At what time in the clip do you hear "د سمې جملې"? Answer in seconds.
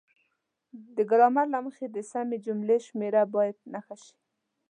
1.89-2.77